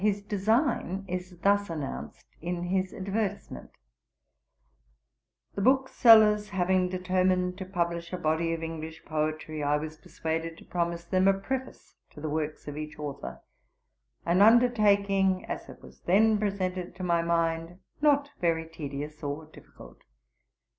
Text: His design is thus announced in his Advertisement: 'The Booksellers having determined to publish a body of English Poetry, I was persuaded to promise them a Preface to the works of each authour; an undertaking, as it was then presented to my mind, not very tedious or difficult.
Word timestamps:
His 0.01 0.23
design 0.23 1.05
is 1.07 1.37
thus 1.43 1.69
announced 1.69 2.25
in 2.41 2.63
his 2.63 2.91
Advertisement: 2.91 3.69
'The 5.53 5.61
Booksellers 5.61 6.49
having 6.49 6.89
determined 6.89 7.59
to 7.59 7.65
publish 7.65 8.11
a 8.11 8.17
body 8.17 8.51
of 8.55 8.63
English 8.63 9.05
Poetry, 9.05 9.61
I 9.61 9.77
was 9.77 9.97
persuaded 9.97 10.57
to 10.57 10.65
promise 10.65 11.05
them 11.05 11.27
a 11.27 11.35
Preface 11.35 11.97
to 12.13 12.19
the 12.19 12.29
works 12.31 12.67
of 12.67 12.77
each 12.77 12.97
authour; 12.97 13.43
an 14.25 14.41
undertaking, 14.41 15.45
as 15.45 15.69
it 15.69 15.83
was 15.83 16.01
then 16.01 16.39
presented 16.39 16.95
to 16.95 17.03
my 17.03 17.21
mind, 17.21 17.77
not 18.01 18.31
very 18.41 18.65
tedious 18.65 19.21
or 19.21 19.45
difficult. 19.53 19.99